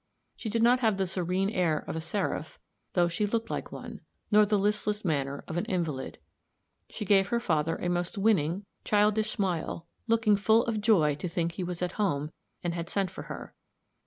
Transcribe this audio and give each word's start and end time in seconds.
She 0.35 0.49
did 0.49 0.63
not 0.63 0.79
have 0.79 0.97
the 0.97 1.05
serene 1.05 1.51
air 1.51 1.83
of 1.87 1.95
a 1.95 2.01
seraph, 2.01 2.57
though 2.93 3.07
she 3.07 3.27
looked 3.27 3.51
like 3.51 3.71
one; 3.71 4.01
nor 4.31 4.47
the 4.47 4.57
listless 4.57 5.05
manner 5.05 5.43
of 5.47 5.57
an 5.57 5.65
invalid. 5.65 6.17
She 6.89 7.05
gave 7.05 7.27
her 7.27 7.39
father 7.39 7.75
a 7.75 7.87
most 7.87 8.17
winning, 8.17 8.65
childish 8.83 9.29
smile, 9.29 9.85
looking 10.07 10.37
full 10.37 10.65
of 10.65 10.81
joy 10.81 11.13
to 11.17 11.27
think 11.27 11.51
he 11.51 11.63
was 11.63 11.83
at 11.83 11.91
home, 12.01 12.31
and 12.63 12.73
had 12.73 12.89
sent 12.89 13.11
for 13.11 13.25
her. 13.29 13.53